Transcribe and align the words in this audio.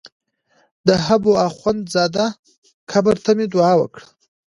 د 0.87 0.89
حبو 1.05 1.31
اخند 1.47 1.81
زاده 1.95 2.25
قبر 2.91 3.15
ته 3.23 3.31
مې 3.37 3.45
دعا 3.53 3.73
وکړه. 3.77 4.05